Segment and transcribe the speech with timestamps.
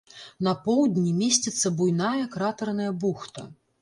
[0.45, 3.51] На поўдні месціцца буйная кратэрная бухта.